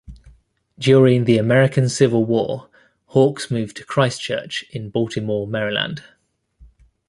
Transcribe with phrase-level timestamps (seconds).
[0.79, 2.71] During the American Civil War,
[3.05, 6.03] Hawks moved to Christ Church in Baltimore, Maryland.